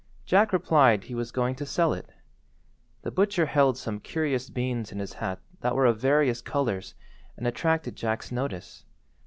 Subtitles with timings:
[0.25, 2.09] Jack replied he was going to sell it.
[3.03, 6.95] The butcher held some curious beans in his hat that were of various colours
[7.37, 8.83] and attracted Jack's notice.